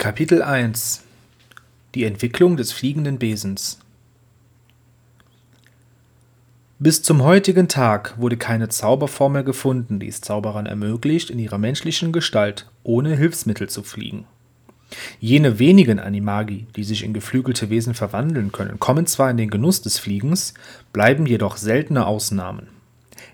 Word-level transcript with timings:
Kapitel 0.00 0.40
1 0.40 1.02
Die 1.94 2.04
Entwicklung 2.04 2.56
des 2.56 2.72
fliegenden 2.72 3.18
Besens 3.18 3.78
Bis 6.78 7.02
zum 7.02 7.22
heutigen 7.22 7.68
Tag 7.68 8.14
wurde 8.16 8.38
keine 8.38 8.70
Zauberformel 8.70 9.44
gefunden, 9.44 10.00
die 10.00 10.08
es 10.08 10.22
Zauberern 10.22 10.64
ermöglicht, 10.64 11.28
in 11.28 11.38
ihrer 11.38 11.58
menschlichen 11.58 12.12
Gestalt 12.12 12.66
ohne 12.82 13.14
Hilfsmittel 13.14 13.68
zu 13.68 13.82
fliegen. 13.82 14.24
Jene 15.20 15.58
wenigen 15.58 15.98
Animagi, 15.98 16.66
die 16.76 16.84
sich 16.84 17.04
in 17.04 17.12
geflügelte 17.12 17.68
Wesen 17.68 17.92
verwandeln 17.92 18.52
können, 18.52 18.80
kommen 18.80 19.04
zwar 19.04 19.30
in 19.30 19.36
den 19.36 19.50
Genuss 19.50 19.82
des 19.82 19.98
Fliegens, 19.98 20.54
bleiben 20.94 21.26
jedoch 21.26 21.58
seltene 21.58 22.06
Ausnahmen. 22.06 22.68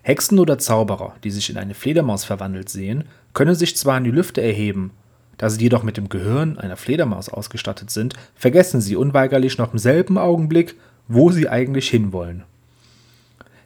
Hexen 0.03 0.41
oder 0.41 0.59
Zauberer, 0.59 1.15
die 1.23 1.31
sich 1.31 1.49
in 1.49 1.59
eine 1.59 1.75
Fledermaus 1.75 2.25
verwandelt 2.25 2.71
sehen, 2.71 3.05
können 3.35 3.55
sich 3.55 3.77
zwar 3.77 3.99
in 3.99 4.03
die 4.03 4.11
Lüfte 4.11 4.43
erheben, 4.43 4.91
da 5.39 5.51
sie 5.51 5.61
jedoch 5.61 5.83
mit 5.83 5.97
dem 5.97 6.09
Gehirn 6.09 6.59
einer 6.59 6.77
Fledermaus 6.77 7.29
ausgestattet 7.29 7.91
sind, 7.91 8.15
vergessen 8.35 8.81
sie 8.81 8.97
unweigerlich 8.97 9.59
noch 9.59 9.73
im 9.73 9.79
selben 9.79 10.19
Augenblick, 10.19 10.75
wo 11.09 11.31
sie 11.31 11.49
eigentlich 11.49 11.89
hinwollen. 11.89 12.45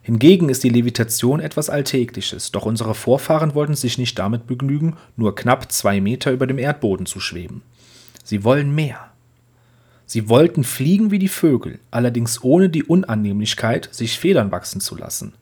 Hingegen 0.02 0.48
ist 0.48 0.64
die 0.64 0.70
Levitation 0.70 1.40
etwas 1.40 1.70
Alltägliches, 1.70 2.52
doch 2.52 2.64
unsere 2.64 2.95
Vorfahren 2.95 3.54
wollten 3.54 3.74
sich 3.74 3.98
nicht 3.98 4.18
damit 4.18 4.46
begnügen, 4.46 4.96
nur 5.16 5.34
knapp 5.34 5.70
zwei 5.70 6.00
Meter 6.00 6.32
über 6.32 6.46
dem 6.46 6.59
Erdboden 6.59 7.06
zu 7.06 7.20
schweben. 7.20 7.62
Sie 8.24 8.42
wollen 8.42 8.74
mehr. 8.74 9.10
Sie 10.06 10.28
wollten 10.28 10.64
fliegen 10.64 11.10
wie 11.12 11.20
die 11.20 11.28
Vögel, 11.28 11.78
allerdings 11.90 12.42
ohne 12.42 12.68
die 12.68 12.82
Unannehmlichkeit, 12.82 13.88
sich 13.92 14.18
Federn 14.18 14.50
wachsen 14.50 14.80
zu 14.80 14.96
lassen. 14.96 15.34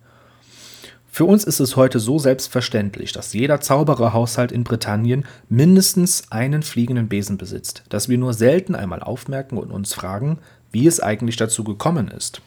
Für 1.19 1.25
uns 1.25 1.43
ist 1.43 1.59
es 1.59 1.75
heute 1.75 1.99
so 1.99 2.21
selbstverständlich, 2.21 3.11
dass 3.11 3.33
jeder 3.33 3.61
Zaubererhaushalt 3.61 4.53
in 4.53 4.63
Britannien 4.63 5.25
mindestens 5.49 6.31
einen 6.31 6.63
fliegenden 6.63 7.09
Besen 7.09 7.39
besitzt, 7.39 7.83
dass 7.89 8.09
wir 8.09 8.17
nur 8.17 8.35
selten 8.35 8.77
einmal 8.77 9.03
aufmerken 9.03 9.59
und 9.59 9.73
uns 9.73 9.95
fragen, 9.95 10.39
wie 10.71 10.87
es 10.87 11.01
eigentlich 11.01 11.35
dazu 11.35 11.65
gekommen 11.65 12.07
ist. 12.07 12.41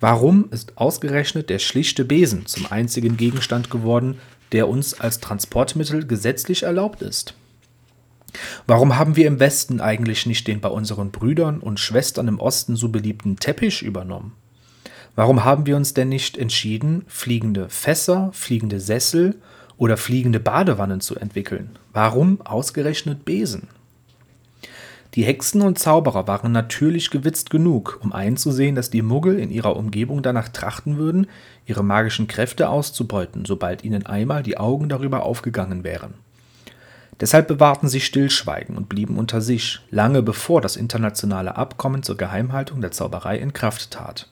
Warum 0.00 0.48
ist 0.50 0.76
ausgerechnet 0.76 1.48
der 1.48 1.60
schlichte 1.60 2.04
Besen 2.04 2.46
zum 2.46 2.66
einzigen 2.72 3.16
Gegenstand 3.16 3.70
geworden, 3.70 4.18
der 4.50 4.68
uns 4.68 4.98
als 4.98 5.20
Transportmittel 5.20 6.08
gesetzlich 6.08 6.64
erlaubt 6.64 7.02
ist? 7.02 7.34
Warum 8.66 8.98
haben 8.98 9.14
wir 9.14 9.28
im 9.28 9.38
Westen 9.38 9.80
eigentlich 9.80 10.26
nicht 10.26 10.48
den 10.48 10.60
bei 10.60 10.70
unseren 10.70 11.12
Brüdern 11.12 11.60
und 11.60 11.78
Schwestern 11.78 12.26
im 12.26 12.40
Osten 12.40 12.74
so 12.74 12.88
beliebten 12.88 13.36
Teppich 13.36 13.82
übernommen? 13.82 14.32
Warum 15.16 15.44
haben 15.44 15.64
wir 15.64 15.76
uns 15.76 15.94
denn 15.94 16.10
nicht 16.10 16.36
entschieden, 16.36 17.04
fliegende 17.08 17.70
Fässer, 17.70 18.28
fliegende 18.32 18.80
Sessel 18.80 19.36
oder 19.78 19.96
fliegende 19.96 20.38
Badewannen 20.38 21.00
zu 21.00 21.16
entwickeln? 21.16 21.70
Warum 21.94 22.42
ausgerechnet 22.42 23.24
Besen? 23.24 23.68
Die 25.14 25.24
Hexen 25.24 25.62
und 25.62 25.78
Zauberer 25.78 26.28
waren 26.28 26.52
natürlich 26.52 27.10
gewitzt 27.10 27.48
genug, 27.48 27.98
um 28.02 28.12
einzusehen, 28.12 28.74
dass 28.74 28.90
die 28.90 29.00
Muggel 29.00 29.38
in 29.38 29.50
ihrer 29.50 29.74
Umgebung 29.76 30.22
danach 30.22 30.50
trachten 30.50 30.98
würden, 30.98 31.28
ihre 31.64 31.82
magischen 31.82 32.26
Kräfte 32.26 32.68
auszubeuten, 32.68 33.46
sobald 33.46 33.84
ihnen 33.84 34.04
einmal 34.04 34.42
die 34.42 34.58
Augen 34.58 34.90
darüber 34.90 35.22
aufgegangen 35.22 35.82
wären. 35.82 36.12
Deshalb 37.20 37.48
bewahrten 37.48 37.88
sie 37.88 38.00
Stillschweigen 38.00 38.76
und 38.76 38.90
blieben 38.90 39.16
unter 39.16 39.40
sich, 39.40 39.80
lange 39.90 40.20
bevor 40.20 40.60
das 40.60 40.76
internationale 40.76 41.56
Abkommen 41.56 42.02
zur 42.02 42.18
Geheimhaltung 42.18 42.82
der 42.82 42.90
Zauberei 42.90 43.38
in 43.38 43.54
Kraft 43.54 43.90
trat. 43.90 44.28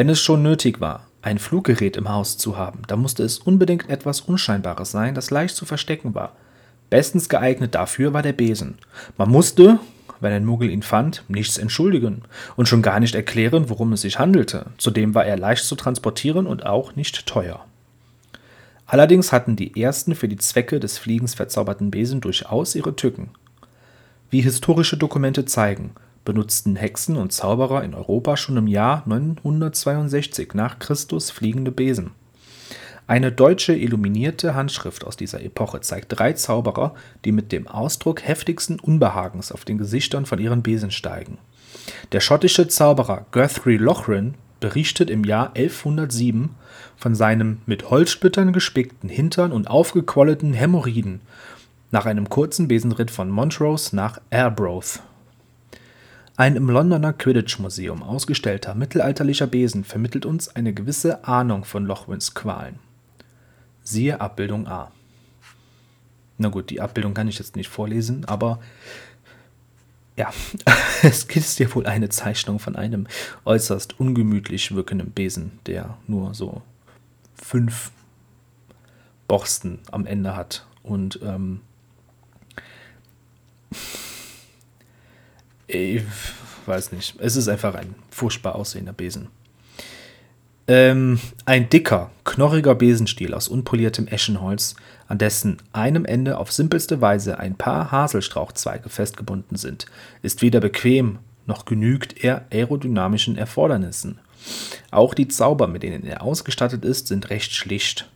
Wenn 0.00 0.08
es 0.08 0.18
schon 0.18 0.42
nötig 0.42 0.80
war, 0.80 1.06
ein 1.20 1.38
Fluggerät 1.38 1.98
im 1.98 2.08
Haus 2.08 2.38
zu 2.38 2.56
haben, 2.56 2.80
dann 2.86 3.00
musste 3.02 3.22
es 3.22 3.38
unbedingt 3.38 3.90
etwas 3.90 4.22
Unscheinbares 4.22 4.90
sein, 4.90 5.14
das 5.14 5.30
leicht 5.30 5.54
zu 5.54 5.66
verstecken 5.66 6.14
war. 6.14 6.32
Bestens 6.88 7.28
geeignet 7.28 7.74
dafür 7.74 8.14
war 8.14 8.22
der 8.22 8.32
Besen. 8.32 8.78
Man 9.18 9.28
musste, 9.28 9.78
wenn 10.20 10.32
ein 10.32 10.46
Muggel 10.46 10.70
ihn 10.70 10.80
fand, 10.80 11.24
nichts 11.28 11.58
entschuldigen 11.58 12.22
und 12.56 12.66
schon 12.66 12.80
gar 12.80 12.98
nicht 12.98 13.14
erklären, 13.14 13.68
worum 13.68 13.92
es 13.92 14.00
sich 14.00 14.18
handelte. 14.18 14.68
Zudem 14.78 15.14
war 15.14 15.26
er 15.26 15.36
leicht 15.36 15.66
zu 15.66 15.76
transportieren 15.76 16.46
und 16.46 16.64
auch 16.64 16.96
nicht 16.96 17.26
teuer. 17.26 17.62
Allerdings 18.86 19.32
hatten 19.32 19.54
die 19.54 19.82
ersten 19.82 20.14
für 20.14 20.28
die 20.28 20.38
Zwecke 20.38 20.80
des 20.80 20.96
Fliegens 20.96 21.34
verzauberten 21.34 21.90
Besen 21.90 22.22
durchaus 22.22 22.74
ihre 22.74 22.96
Tücken. 22.96 23.28
Wie 24.30 24.40
historische 24.40 24.96
Dokumente 24.96 25.44
zeigen, 25.44 25.90
benutzten 26.30 26.76
Hexen 26.76 27.16
und 27.16 27.32
Zauberer 27.32 27.82
in 27.82 27.92
Europa 27.92 28.36
schon 28.36 28.56
im 28.56 28.68
Jahr 28.68 29.02
962 29.04 30.54
nach 30.54 30.78
Christus 30.78 31.32
fliegende 31.32 31.72
Besen. 31.72 32.12
Eine 33.08 33.32
deutsche 33.32 33.74
illuminierte 33.74 34.54
Handschrift 34.54 35.04
aus 35.04 35.16
dieser 35.16 35.42
Epoche 35.42 35.80
zeigt 35.80 36.16
drei 36.16 36.34
Zauberer, 36.34 36.94
die 37.24 37.32
mit 37.32 37.50
dem 37.50 37.66
Ausdruck 37.66 38.22
heftigsten 38.22 38.78
Unbehagens 38.78 39.50
auf 39.50 39.64
den 39.64 39.76
Gesichtern 39.76 40.24
von 40.24 40.38
ihren 40.38 40.62
Besen 40.62 40.92
steigen. 40.92 41.38
Der 42.12 42.20
schottische 42.20 42.68
Zauberer 42.68 43.26
Guthrie 43.32 43.78
Lochran 43.78 44.34
berichtet 44.60 45.10
im 45.10 45.24
Jahr 45.24 45.56
1107 45.56 46.50
von 46.96 47.16
seinem 47.16 47.60
mit 47.66 47.90
Holzsplittern 47.90 48.52
gespickten 48.52 49.08
Hintern 49.08 49.50
und 49.50 49.68
aufgequollenen 49.68 50.52
Hämorrhoiden 50.52 51.22
nach 51.90 52.06
einem 52.06 52.28
kurzen 52.28 52.68
Besenritt 52.68 53.10
von 53.10 53.30
Montrose 53.30 53.96
nach 53.96 54.20
Arbroath 54.30 55.02
ein 56.40 56.56
im 56.56 56.70
Londoner 56.70 57.12
Quidditch-Museum 57.12 58.02
ausgestellter 58.02 58.74
mittelalterlicher 58.74 59.46
Besen 59.46 59.84
vermittelt 59.84 60.24
uns 60.24 60.48
eine 60.48 60.72
gewisse 60.72 61.24
Ahnung 61.24 61.66
von 61.66 61.84
Lochwins 61.84 62.32
Qualen. 62.32 62.78
Siehe 63.82 64.22
Abbildung 64.22 64.66
A. 64.66 64.90
Na 66.38 66.48
gut, 66.48 66.70
die 66.70 66.80
Abbildung 66.80 67.12
kann 67.12 67.28
ich 67.28 67.38
jetzt 67.38 67.56
nicht 67.56 67.68
vorlesen, 67.68 68.24
aber 68.24 68.58
ja, 70.16 70.32
es 71.02 71.24
ist 71.24 71.58
ja 71.58 71.74
wohl 71.74 71.84
eine 71.84 72.08
Zeichnung 72.08 72.58
von 72.58 72.74
einem 72.74 73.06
äußerst 73.44 74.00
ungemütlich 74.00 74.74
wirkenden 74.74 75.10
Besen, 75.10 75.58
der 75.66 75.98
nur 76.06 76.32
so 76.32 76.62
fünf 77.34 77.92
Borsten 79.28 79.80
am 79.92 80.06
Ende 80.06 80.34
hat 80.34 80.66
und 80.82 81.20
ähm, 81.22 81.60
ich 85.72 86.02
weiß 86.66 86.92
nicht. 86.92 87.16
Es 87.18 87.36
ist 87.36 87.48
einfach 87.48 87.74
ein 87.74 87.94
furchtbar 88.10 88.54
aussehender 88.54 88.92
Besen. 88.92 89.28
Ähm, 90.68 91.18
ein 91.46 91.68
dicker, 91.68 92.10
knorriger 92.24 92.76
Besenstiel 92.76 93.34
aus 93.34 93.48
unpoliertem 93.48 94.06
Eschenholz, 94.06 94.76
an 95.08 95.18
dessen 95.18 95.56
einem 95.72 96.04
Ende 96.04 96.38
auf 96.38 96.52
simpelste 96.52 97.00
Weise 97.00 97.38
ein 97.40 97.56
paar 97.56 97.90
Haselstrauchzweige 97.90 98.88
festgebunden 98.88 99.56
sind, 99.56 99.86
ist 100.22 100.42
weder 100.42 100.60
bequem 100.60 101.18
noch 101.46 101.64
genügt 101.64 102.22
er 102.22 102.46
aerodynamischen 102.52 103.36
Erfordernissen. 103.36 104.20
Auch 104.92 105.14
die 105.14 105.26
Zauber, 105.26 105.66
mit 105.66 105.82
denen 105.82 106.04
er 106.04 106.22
ausgestattet 106.22 106.84
ist, 106.84 107.08
sind 107.08 107.30
recht 107.30 107.52
schlicht. 107.52 108.08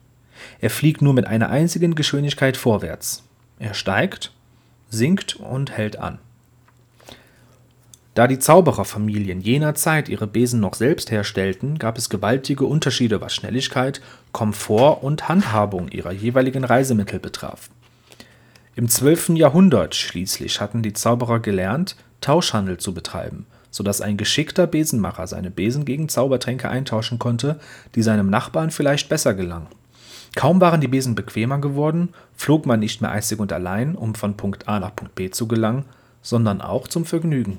Er 0.60 0.70
fliegt 0.70 1.02
nur 1.02 1.14
mit 1.14 1.26
einer 1.26 1.48
einzigen 1.48 1.96
Geschwindigkeit 1.96 2.56
vorwärts. 2.56 3.24
Er 3.58 3.74
steigt, 3.74 4.32
sinkt 4.90 5.36
und 5.36 5.72
hält 5.76 5.98
an. 5.98 6.20
Da 8.14 8.28
die 8.28 8.38
Zaubererfamilien 8.38 9.40
jener 9.40 9.74
Zeit 9.74 10.08
ihre 10.08 10.28
Besen 10.28 10.60
noch 10.60 10.74
selbst 10.74 11.10
herstellten, 11.10 11.80
gab 11.80 11.98
es 11.98 12.08
gewaltige 12.08 12.64
Unterschiede, 12.64 13.20
was 13.20 13.34
Schnelligkeit, 13.34 14.00
Komfort 14.30 15.02
und 15.02 15.28
Handhabung 15.28 15.88
ihrer 15.88 16.12
jeweiligen 16.12 16.62
Reisemittel 16.62 17.18
betraf. 17.18 17.70
Im 18.76 18.88
12. 18.88 19.30
Jahrhundert 19.30 19.96
schließlich 19.96 20.60
hatten 20.60 20.82
die 20.82 20.92
Zauberer 20.92 21.40
gelernt, 21.40 21.96
Tauschhandel 22.20 22.78
zu 22.78 22.94
betreiben, 22.94 23.46
so 23.72 23.82
dass 23.82 24.00
ein 24.00 24.16
geschickter 24.16 24.68
Besenmacher 24.68 25.26
seine 25.26 25.50
Besen 25.50 25.84
gegen 25.84 26.08
Zaubertränke 26.08 26.68
eintauschen 26.68 27.18
konnte, 27.18 27.58
die 27.96 28.02
seinem 28.02 28.30
Nachbarn 28.30 28.70
vielleicht 28.70 29.08
besser 29.08 29.34
gelangen. 29.34 29.66
Kaum 30.36 30.60
waren 30.60 30.80
die 30.80 30.88
Besen 30.88 31.16
bequemer 31.16 31.58
geworden, 31.58 32.10
flog 32.36 32.64
man 32.64 32.78
nicht 32.78 33.00
mehr 33.00 33.10
einzig 33.10 33.40
und 33.40 33.52
allein, 33.52 33.96
um 33.96 34.14
von 34.14 34.36
Punkt 34.36 34.68
A 34.68 34.78
nach 34.78 34.94
Punkt 34.94 35.16
B 35.16 35.30
zu 35.30 35.48
gelangen, 35.48 35.84
sondern 36.22 36.60
auch 36.60 36.86
zum 36.86 37.04
Vergnügen 37.04 37.58